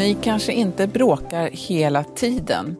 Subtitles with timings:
[0.00, 2.76] Ni kanske inte bråkar hela tiden,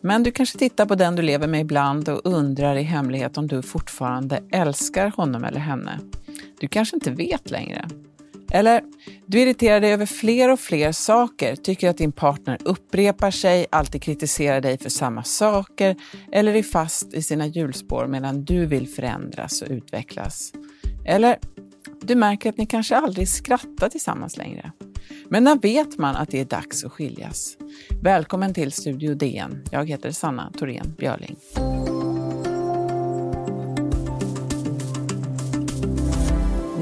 [0.00, 3.46] men du kanske tittar på den du lever med ibland och undrar i hemlighet om
[3.46, 5.98] du fortfarande älskar honom eller henne.
[6.60, 7.88] Du kanske inte vet längre.
[8.52, 8.82] Eller,
[9.26, 14.02] du irriterar dig över fler och fler saker, tycker att din partner upprepar sig, alltid
[14.02, 15.96] kritiserar dig för samma saker
[16.32, 20.52] eller är fast i sina hjulspår medan du vill förändras och utvecklas.
[21.06, 21.38] Eller,
[22.02, 24.72] du märker att ni kanske aldrig skrattar tillsammans längre.
[25.28, 27.56] Men när vet man att det är dags att skiljas?
[28.02, 29.64] Välkommen till Studio DN.
[29.70, 31.36] Jag heter Sanna Thorén Björling.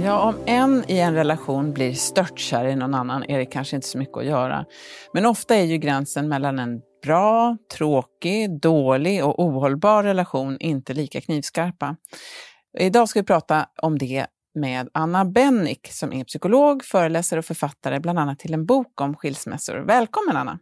[0.09, 3.89] Ja, om en i en relation blir störtkär i någon annan är det kanske inte
[3.89, 4.65] så mycket att göra.
[5.13, 11.21] Men ofta är ju gränsen mellan en bra, tråkig, dålig och ohållbar relation inte lika
[11.21, 11.97] knivskarpa.
[12.79, 18.01] Idag ska vi prata om det med Anna Bennick som är psykolog, föreläsare och författare
[18.01, 19.79] bland annat till en bok om skilsmässor.
[19.79, 20.59] Välkommen Anna!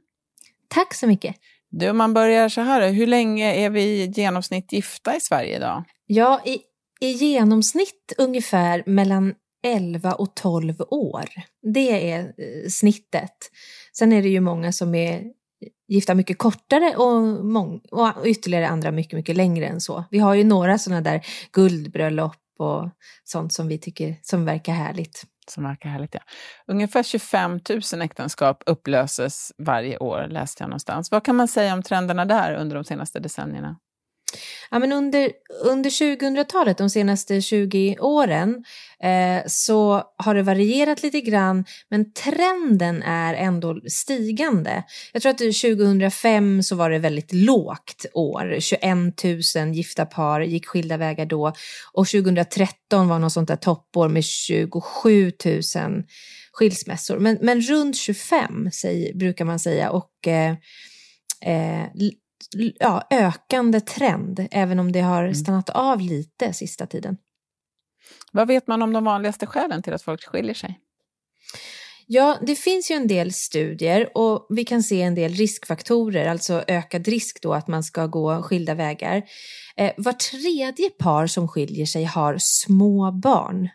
[0.69, 1.37] Tack så mycket!
[1.71, 5.57] Du, om man börjar så här, hur länge är vi i genomsnitt gifta i Sverige
[5.57, 5.85] idag?
[6.07, 6.59] Ja, i,
[7.01, 9.35] i genomsnitt ungefär mellan
[9.67, 11.25] 11 och 12 år.
[11.75, 13.51] Det är eh, snittet.
[13.99, 15.25] Sen är det ju många som är
[15.89, 20.05] gifta mycket kortare och, och ytterligare andra mycket, mycket längre än så.
[20.11, 22.89] Vi har ju några sådana där guldbröllop och
[23.25, 25.25] sånt som vi tycker som verkar härligt.
[25.49, 26.21] Som verkar härligt, ja.
[26.67, 27.61] Ungefär 25
[27.93, 31.11] 000 äktenskap upplöses varje år, läste jag någonstans.
[31.11, 33.77] Vad kan man säga om trenderna där under de senaste decennierna?
[34.71, 35.33] Ja, men under,
[35.65, 38.65] under 2000-talet, de senaste 20 åren,
[39.03, 44.85] eh, så har det varierat lite grann, men trenden är ändå stigande.
[45.13, 48.57] Jag tror att 2005 så var det väldigt lågt år.
[48.61, 49.25] 21
[49.57, 51.53] 000 gifta par gick skilda vägar då
[51.93, 55.63] och 2013 var något sånt där toppår med 27 000
[56.53, 57.19] skilsmässor.
[57.19, 60.51] Men, men runt 25 säg, brukar man säga och eh,
[61.41, 61.87] eh,
[62.79, 65.35] ja, ökande trend, även om det har mm.
[65.35, 67.17] stannat av lite sista tiden.
[68.33, 70.81] Vad vet man om de vanligaste skälen till att folk skiljer sig?
[72.09, 76.65] Ja, det finns ju en del studier och vi kan se en del riskfaktorer, alltså
[76.69, 79.23] ökad risk då att man ska gå skilda vägar.
[79.77, 83.69] Eh, var tredje par som skiljer sig har små barn.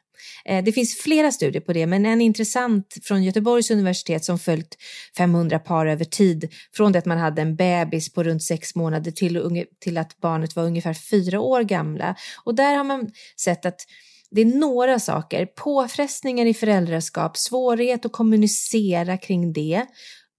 [0.46, 4.78] Eh, det finns flera studier på det, men en intressant från Göteborgs universitet som följt
[5.18, 9.12] 500 par över tid, från det att man hade en bebis på runt sex månader
[9.12, 12.16] till, till att barnet var ungefär fyra år gamla.
[12.44, 13.86] Och där har man sett att
[14.32, 19.86] det är några saker, påfrestningar i föräldraskap, svårighet att kommunicera kring det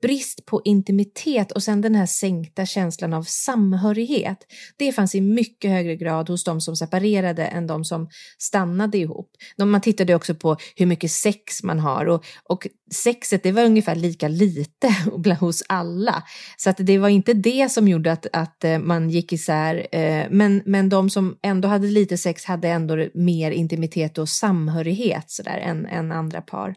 [0.02, 4.38] brist på intimitet och sen den här sänkta känslan av samhörighet.
[4.76, 8.08] Det fanns i mycket högre grad hos de som separerade än de som
[8.38, 9.30] stannade ihop.
[9.58, 13.94] Man tittade också på hur mycket sex man har och, och sexet det var ungefär
[13.94, 14.88] lika lite
[15.40, 16.22] hos alla.
[16.56, 19.86] Så att det var inte det som gjorde att, att eh, man gick isär.
[19.92, 25.30] Eh, men, men de som ändå hade lite sex hade ändå mer intimitet och samhörighet
[25.30, 26.74] sådär, än, än andra par.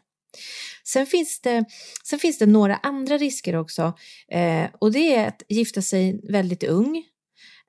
[0.84, 1.64] Sen finns det,
[2.04, 3.92] sen finns det några andra risker också
[4.32, 7.04] eh, och det är att gifta sig väldigt ung,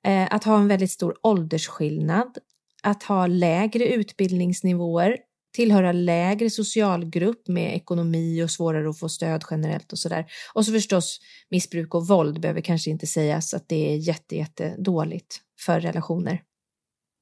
[0.06, 2.38] eh, att ha en väldigt stor åldersskillnad,
[2.82, 5.16] att ha lägre utbildningsnivåer,
[5.54, 10.26] tillhöra lägre socialgrupp med ekonomi och svårare att få stöd generellt och sådär.
[10.54, 14.74] Och så förstås missbruk och våld behöver kanske inte sägas att det är jätte, jätte
[14.78, 16.42] dåligt för relationer.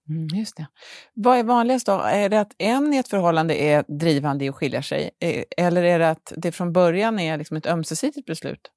[0.08, 0.66] Mm, just det.
[1.14, 1.92] Vad är vanligast då?
[1.92, 5.10] Är det att en i ett förhållande är drivande i att skilja sig?
[5.20, 8.70] Eh, eller är det att det från början är liksom ett ömsesidigt beslut?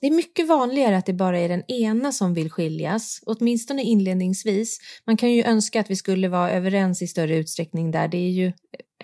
[0.00, 4.78] Det är mycket vanligare att det bara är den ena som vill skiljas, åtminstone inledningsvis.
[5.06, 8.08] Man kan ju önska att vi skulle vara överens i större utsträckning där.
[8.08, 8.52] Det är ju eh,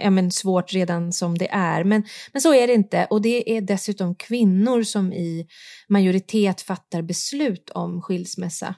[0.03, 3.07] ja, men svårt redan som det är, men, men så är det inte.
[3.11, 5.47] Och det är dessutom kvinnor som i
[5.89, 8.75] majoritet fattar beslut om skilsmässa.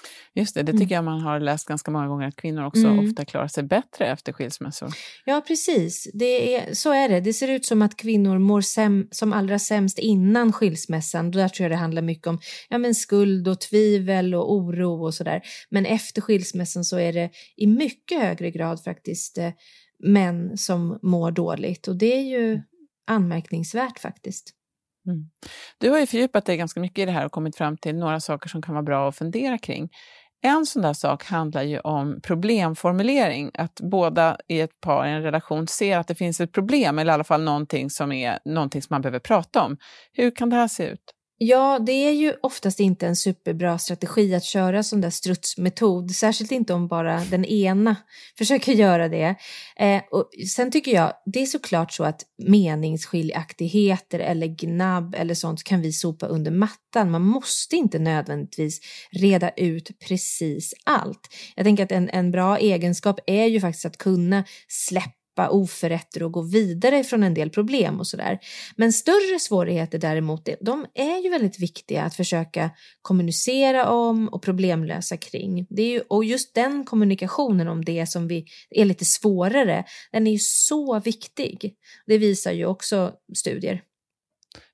[0.00, 0.42] Mm.
[0.42, 0.94] Just det, det tycker mm.
[0.94, 3.08] jag man har läst ganska många gånger, att kvinnor också mm.
[3.08, 4.88] ofta klarar sig bättre efter skilsmässor.
[5.24, 6.10] Ja, precis.
[6.14, 7.20] Det är, så är det.
[7.20, 11.30] Det ser ut som att kvinnor mår säm, som allra sämst innan skilsmässan.
[11.30, 15.14] Där tror jag det handlar mycket om ja, men skuld och tvivel och oro och
[15.14, 15.42] sådär.
[15.70, 19.50] Men efter skilsmässan så är det i mycket högre grad faktiskt eh,
[20.02, 22.62] män som mår dåligt och det är ju mm.
[23.06, 24.54] anmärkningsvärt faktiskt.
[25.10, 25.30] Mm.
[25.78, 28.20] Du har ju fördjupat dig ganska mycket i det här och kommit fram till några
[28.20, 29.90] saker som kan vara bra att fundera kring.
[30.42, 35.22] En sån där sak handlar ju om problemformulering, att båda i ett par i en
[35.22, 38.82] relation ser att det finns ett problem, eller i alla fall någonting som, är, någonting
[38.82, 39.76] som man behöver prata om.
[40.12, 41.14] Hur kan det här se ut?
[41.42, 46.52] Ja, det är ju oftast inte en superbra strategi att köra sån där strutsmetod, särskilt
[46.52, 47.96] inte om bara den ena
[48.38, 49.34] försöker göra det.
[49.76, 55.64] Eh, och sen tycker jag, det är såklart så att meningsskiljaktigheter eller gnabb eller sånt
[55.64, 57.10] kan vi sopa under mattan.
[57.10, 61.28] Man måste inte nödvändigtvis reda ut precis allt.
[61.56, 66.22] Jag tänker att en, en bra egenskap är ju faktiskt att kunna släppa släppa oförrätter
[66.22, 68.38] och gå vidare från en del problem och sådär.
[68.76, 72.70] Men större svårigheter däremot, de är ju väldigt viktiga att försöka
[73.02, 75.66] kommunicera om och problemlösa kring.
[75.70, 80.26] Det är ju, och just den kommunikationen om det som vi är lite svårare, den
[80.26, 81.74] är ju så viktig.
[82.06, 83.82] Det visar ju också studier.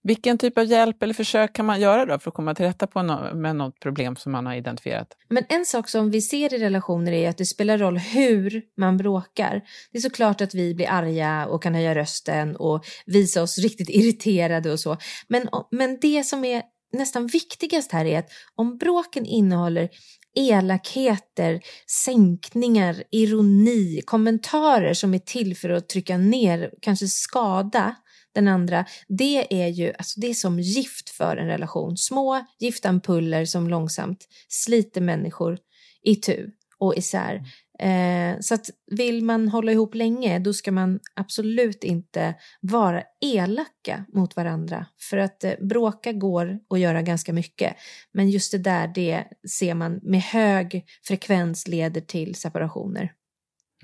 [0.02, 2.86] Vilken typ av hjälp eller försök kan man göra då för att komma till rätta
[2.86, 5.08] på no med något problem som man har identifierat?
[5.28, 8.96] Men en sak som vi ser i relationer är att det spelar roll hur man
[8.96, 9.62] bråkar.
[9.92, 13.88] Det är såklart att vi blir arga och kan höja rösten och visa oss riktigt
[13.88, 14.96] irriterade och så.
[15.28, 16.62] Men, men det som är
[16.92, 19.88] nästan viktigast här är att om bråken innehåller
[20.34, 21.60] elakheter,
[22.04, 27.94] sänkningar, ironi, kommentarer som är till för att trycka ner, kanske skada,
[28.36, 31.96] den andra, det är ju alltså det är som gift för en relation.
[31.96, 35.58] Små giftampuller som långsamt sliter människor
[36.02, 37.42] i tu och isär.
[37.78, 44.04] Eh, så att vill man hålla ihop länge, då ska man absolut inte vara elaka
[44.08, 44.86] mot varandra.
[45.10, 47.76] För att eh, bråka går att göra ganska mycket.
[48.12, 49.24] Men just det där, det
[49.58, 53.12] ser man med hög frekvens leder till separationer.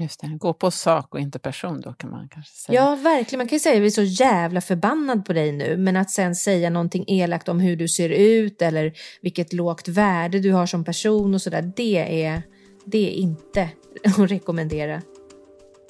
[0.02, 2.80] Just det, gå på sak och inte person då kan man kanske säga.
[2.80, 3.38] Ja, verkligen.
[3.38, 6.10] Man kan ju säga att jag är så jävla förbannad på dig nu, men att
[6.10, 10.66] sen säga någonting elakt om hur du ser ut eller vilket lågt värde du har
[10.66, 12.42] som person och sådär, det är,
[12.84, 13.70] det är inte
[14.04, 15.02] att rekommendera.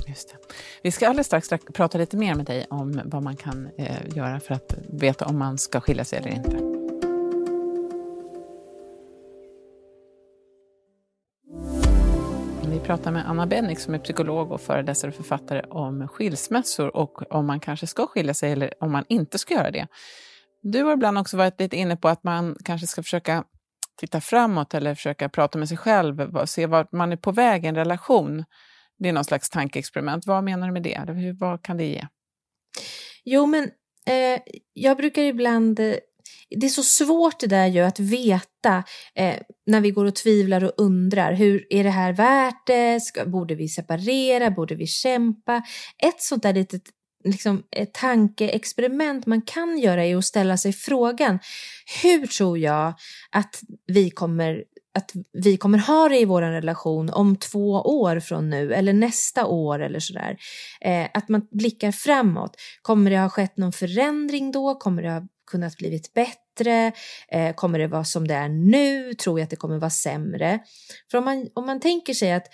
[0.06, 0.36] Just det.
[0.82, 4.40] Vi ska alldeles strax prata lite mer med dig om vad man kan eh, göra
[4.40, 6.71] för att veta om man ska skilja sig eller inte.
[12.82, 17.46] Pratar med Anna Bennick som är psykolog och föreläsare och författare om skilsmässor och om
[17.46, 19.86] man kanske ska skilja sig eller om man inte ska göra det.
[20.62, 23.44] Du har ibland också varit lite inne på att man kanske ska försöka
[23.96, 27.64] titta framåt eller försöka prata med sig själv och se vart man är på väg
[27.64, 28.44] i en relation.
[28.98, 30.26] Det är någon slags tankeexperiment.
[30.26, 31.12] Vad menar du med det?
[31.12, 32.06] Hur, vad kan det ge?
[33.24, 33.64] Jo, men
[34.06, 34.40] eh,
[34.72, 35.94] jag brukar ibland eh,
[36.50, 38.84] det är så svårt det där ju att veta
[39.14, 39.36] eh,
[39.66, 41.32] när vi går och tvivlar och undrar.
[41.32, 43.00] Hur är det här värt det?
[43.00, 44.50] Ska, borde vi separera?
[44.50, 45.62] Borde vi kämpa?
[45.98, 46.82] Ett sånt där litet
[47.24, 51.38] liksom, ett tankeexperiment man kan göra är att ställa sig frågan
[52.02, 52.94] hur tror jag
[53.30, 54.64] att vi kommer
[54.94, 59.46] att vi kommer ha det i vår relation om två år från nu eller nästa
[59.46, 60.36] år eller sådär.
[60.80, 62.56] Eh, att man blickar framåt.
[62.82, 64.74] Kommer det ha skett någon förändring då?
[64.74, 66.92] Kommer det ha kunnat blivit bättre?
[67.28, 69.14] Eh, kommer det vara som det är nu?
[69.14, 70.60] Tror jag att det kommer vara sämre?
[71.10, 72.46] För om man, om man tänker sig att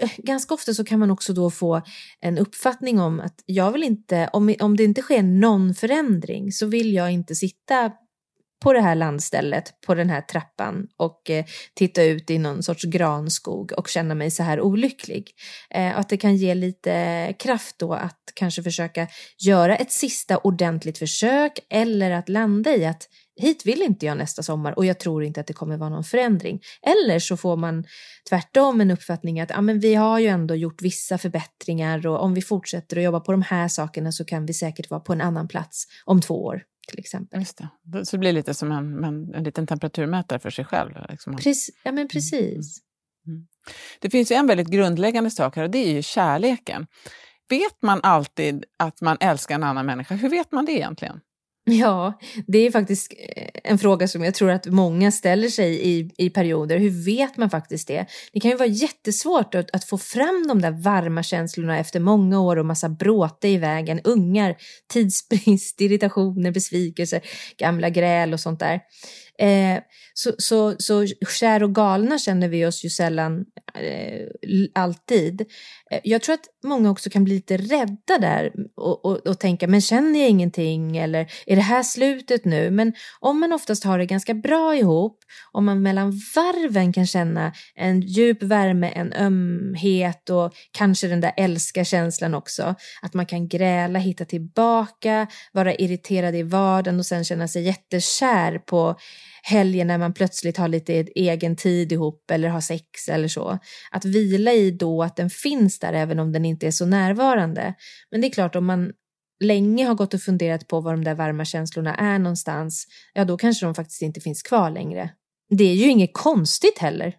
[0.00, 1.82] eh, ganska ofta så kan man också då få
[2.20, 6.66] en uppfattning om att jag vill inte, om, om det inte sker någon förändring så
[6.66, 7.92] vill jag inte sitta
[8.60, 12.84] på det här landstället, på den här trappan och eh, titta ut i någon sorts
[12.84, 15.30] granskog och känna mig så här olycklig.
[15.70, 19.06] Eh, att det kan ge lite kraft då att kanske försöka
[19.38, 23.08] göra ett sista ordentligt försök eller att landa i att
[23.40, 26.04] hit vill inte jag nästa sommar och jag tror inte att det kommer vara någon
[26.04, 26.60] förändring.
[26.82, 27.84] Eller så får man
[28.28, 32.34] tvärtom en uppfattning att ah, men vi har ju ändå gjort vissa förbättringar och om
[32.34, 35.20] vi fortsätter att jobba på de här sakerna så kan vi säkert vara på en
[35.20, 37.40] annan plats om två år till exempel.
[37.40, 38.04] Just det.
[38.04, 40.90] Så det blir lite som en, en, en liten temperaturmätare för sig själv.
[41.08, 41.36] Liksom.
[41.36, 42.80] Precis, ja, men precis.
[43.26, 43.36] Mm.
[43.36, 43.46] Mm.
[44.00, 46.86] Det finns ju en väldigt grundläggande sak här och det är ju kärleken.
[47.48, 50.14] Vet man alltid att man älskar en annan människa?
[50.14, 51.20] Hur vet man det egentligen?
[51.64, 56.10] Ja, det är faktiskt eh, en fråga som jag tror att många ställer sig i,
[56.16, 56.78] i perioder.
[56.78, 58.06] Hur vet man faktiskt det?
[58.32, 62.40] Det kan ju vara jättesvårt att, att få fram de där varma känslorna efter många
[62.40, 64.56] år och massa bråte i vägen, ungar,
[64.92, 67.20] tidsbrist, irritationer, besvikelser,
[67.58, 68.80] gamla gräl och sånt där.
[69.40, 69.78] Eh,
[70.14, 71.06] så, så, så
[71.38, 73.44] kär och galna känner vi oss ju sällan
[73.74, 74.26] eh,
[74.74, 75.40] alltid.
[75.90, 79.68] Eh, jag tror att många också kan bli lite rädda där och, och, och, tänka,
[79.68, 82.70] men känner jag ingenting eller är det här slutet nu?
[82.70, 85.18] Men om man oftast har det ganska bra ihop,
[85.52, 91.32] om man mellan varven kan känna en djup värme, en ömhet och kanske den där
[91.36, 97.48] älska-känslan också, att man kan gräla, hitta tillbaka, vara irriterad i vardagen och sen känna
[97.48, 98.96] sig jättekär på
[99.42, 103.58] helger när man plötsligt har lite egen tid ihop eller har sex eller så.
[103.90, 107.74] Att vila i då att den finns där även om den inte är så närvarande.
[108.10, 108.92] Men det är klart om man
[109.40, 113.36] länge har gått och funderat på var de där varma känslorna är någonstans, ja då
[113.36, 115.10] kanske de faktiskt inte finns kvar längre.
[115.48, 117.16] Det är ju inget konstigt heller.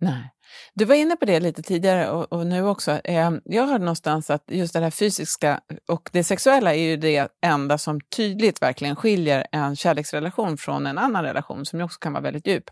[0.00, 0.30] Nej.
[0.74, 3.00] Du var inne på det lite tidigare och, och nu också.
[3.04, 7.28] Eh, jag hörde någonstans att just det här fysiska och det sexuella är ju det
[7.46, 12.12] enda som tydligt verkligen skiljer en kärleksrelation från en annan relation som ju också kan
[12.12, 12.64] vara väldigt djup.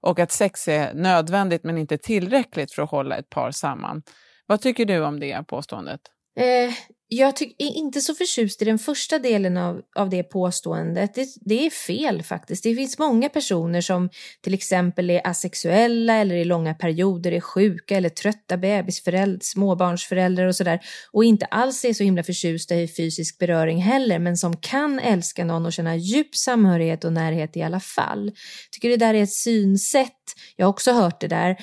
[0.00, 4.02] Och att sex är nödvändigt men inte tillräckligt för att hålla ett par samman.
[4.46, 6.00] Vad tycker du om det påståendet?
[6.40, 6.74] Eh,
[7.18, 11.14] jag är inte så förtjust i den första delen av, av det påståendet.
[11.14, 12.62] Det, det, är fel faktiskt.
[12.62, 17.96] Det finns många personer som till exempel är asexuella eller i långa perioder är sjuka
[17.96, 20.80] eller trötta bebisföräldrar, småbarnsföräldrar och sådär
[21.12, 25.44] och inte alls är så himla förtjusta i fysisk beröring heller men som kan älska
[25.44, 28.26] någon och känna djup samhörighet och närhet i alla fall.
[28.26, 30.24] Jag tycker det där är ett synsätt
[30.56, 31.56] jag har också hört det där, eh,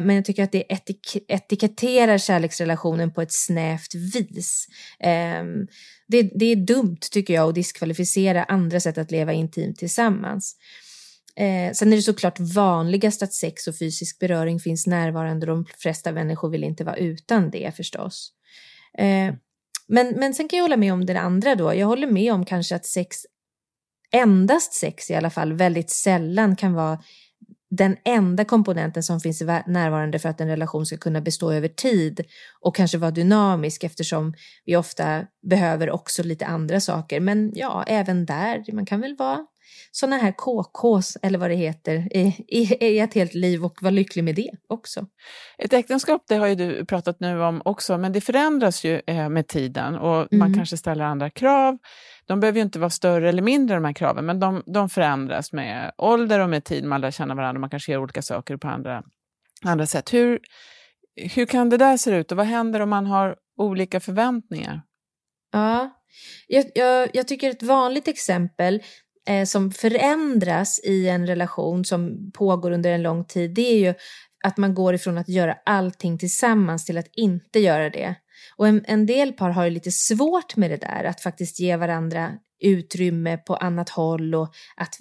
[0.00, 4.66] men jag tycker att det etik etiketterar kärleksrelationen på ett snävt vis.
[5.00, 5.66] Ehm,
[6.08, 10.56] det, det, är dumt tycker jag att diskvalificera andra sätt att leva intimt tillsammans.
[11.36, 15.66] Eh, sen är det såklart vanligast att sex och fysisk beröring finns närvarande och de
[15.78, 18.32] flesta människor vill inte vara utan det förstås.
[18.98, 19.34] Eh,
[19.86, 21.74] men, men sen kan jag hålla med om det andra då.
[21.74, 23.16] Jag håller med om kanske att sex,
[24.12, 27.02] endast sex i alla fall, väldigt sällan kan vara
[27.76, 32.20] den enda komponenten som finns närvarande för att en relation ska kunna bestå över tid
[32.60, 37.20] och kanske vara dynamisk eftersom vi ofta behöver också lite andra saker.
[37.20, 39.46] Men ja, även där, man kan väl vara
[39.90, 43.90] sådana här KKs eller vad det heter i, i, i, ett helt liv och vara
[43.90, 45.06] lycklig med det också.
[45.58, 49.28] Ett äktenskap, det har ju du pratat nu om också, men det förändras ju eh,
[49.28, 50.28] med tiden och mm.
[50.38, 51.78] man kanske ställer andra krav.
[52.26, 55.52] De behöver ju inte vara större eller mindre de här kraven, men de, de förändras
[55.52, 56.84] med ålder och med tid.
[56.84, 59.02] Man lär känna varandra, man kanske gör olika saker på andra,
[59.64, 60.14] andra sätt.
[60.14, 60.40] Hur,
[61.34, 64.82] hur kan det där se ut och vad händer om man har olika förväntningar?
[65.52, 65.90] Ja,
[66.46, 68.82] jag, jag, jag tycker ett vanligt exempel
[69.28, 73.94] eh, som förändras i en relation som pågår under en lång tid, det är ju
[74.44, 78.14] att man går ifrån att göra allting tillsammans till att inte göra det.
[78.56, 81.76] Och en, en del par har ju lite svårt med det där, att faktiskt ge
[81.76, 84.98] varandra utrymme på annat håll och att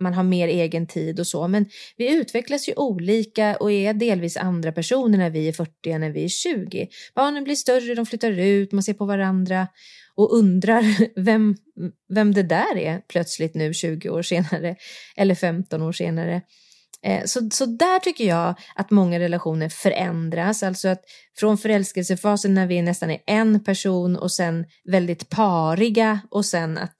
[0.00, 1.48] man har mer egen tid och så.
[1.48, 1.66] Men
[1.96, 6.10] vi utvecklas ju olika och är delvis andra personer när vi är 40 än när
[6.10, 6.88] vi är 20.
[7.14, 9.68] Barnen blir större, de flyttar ut, man ser på varandra
[10.16, 10.84] och undrar
[11.20, 11.56] vem,
[12.08, 14.76] vem det där är plötsligt nu 20 år senare
[15.16, 16.42] eller 15 år senare.
[17.02, 21.04] Eh, så, så där tycker jag att många relationer förändras, alltså att
[21.38, 26.96] från förälskelsefasen när vi nästan är en person och sen väldigt pariga och sen att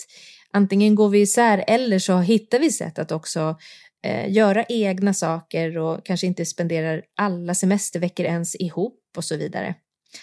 [0.52, 3.56] antingen går vi isär eller så hittar vi sätt att också
[4.04, 9.75] eh, göra egna saker och kanske inte spenderar alla semesterveckor ens ihop och så vidare.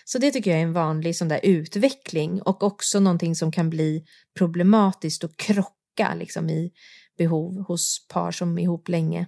[0.05, 3.69] Så det tycker jag är en vanlig sån där utveckling och också någonting som kan
[3.69, 4.05] bli
[4.37, 6.71] problematiskt och krocka liksom i
[7.17, 9.27] behov hos par som är ihop länge.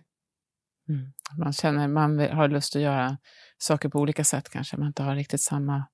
[0.89, 1.13] Mm.
[1.39, 3.17] Man känner man har lust att göra
[3.57, 5.87] saker på olika sätt kanske, man inte har riktigt samma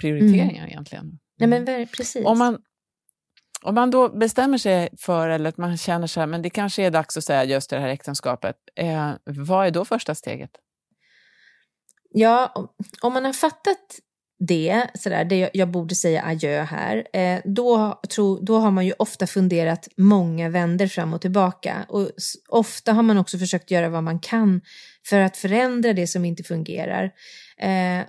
[0.00, 0.68] prioriteringar mm.
[0.68, 1.18] egentligen.
[1.36, 1.86] Ja, men mm.
[1.86, 2.26] precis.
[2.26, 2.58] Om man,
[3.62, 6.82] om man då bestämmer sig för, eller att man känner så här, men det kanske
[6.82, 10.50] är dags att säga just det här äktenskapet, eh, vad är då första steget?
[12.14, 12.68] Ja,
[13.02, 13.78] om man har fattat
[14.48, 18.92] det, sådär, det jag borde säga adjö här, eh, då, tro, då har man ju
[18.98, 21.86] ofta funderat många vänder fram och tillbaka.
[21.88, 22.10] Och
[22.48, 24.60] ofta har man också försökt göra vad man kan
[25.06, 27.10] för att förändra det som inte fungerar.
[27.58, 28.06] Eh,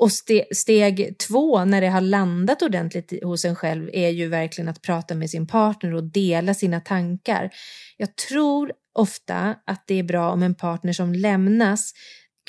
[0.00, 4.68] och ste, steg två, när det har landat ordentligt hos en själv, är ju verkligen
[4.68, 7.50] att prata med sin partner och dela sina tankar.
[7.96, 11.92] Jag tror ofta att det är bra om en partner som lämnas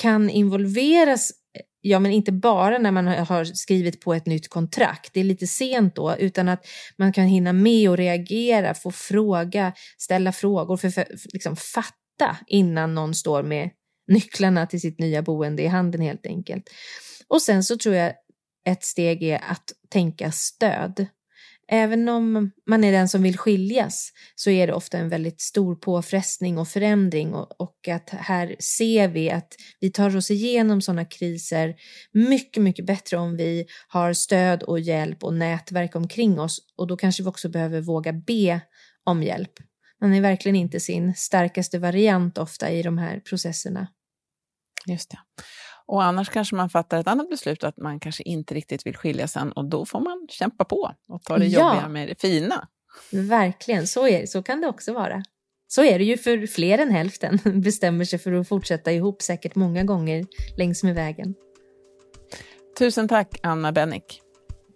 [0.01, 1.31] kan involveras
[1.81, 5.47] ja men inte bara när man har skrivit på ett nytt kontrakt, det är lite
[5.47, 6.65] sent då, utan att
[6.97, 12.95] man kan hinna med och reagera, få fråga, ställa frågor, för, för liksom fatta innan
[12.95, 13.69] någon står med
[14.07, 16.69] nycklarna till sitt nya boende i handen helt enkelt.
[17.27, 18.13] Och sen så tror jag
[18.67, 21.05] ett steg är att tänka stöd
[21.67, 25.75] även om man är den som vill skiljas så är det ofta en väldigt stor
[25.75, 31.05] påfrestning och förändring och, och att här ser vi att vi tar oss igenom sådana
[31.05, 31.75] kriser
[32.11, 36.97] mycket, mycket bättre om vi har stöd och hjälp och nätverk omkring oss och då
[36.97, 38.61] kanske vi också behöver våga be
[39.03, 39.53] om hjälp.
[40.01, 43.87] Man är verkligen inte sin starkaste variant ofta i de här processerna.
[44.87, 45.17] Just det.
[45.91, 49.27] Och annars kanske man fattar ett annat beslut att man kanske inte riktigt vill skilja
[49.27, 51.73] sen och då får man kämpa på och ta det ja.
[51.73, 52.67] jobbiga med det fina.
[53.11, 55.23] Verkligen, så, är, så kan det också vara.
[55.67, 59.55] Så är det ju för fler än hälften bestämmer sig för att fortsätta ihop säkert
[59.55, 60.25] många gånger
[60.57, 61.33] längs med vägen.
[62.79, 64.21] Tusen tack Anna Bennick.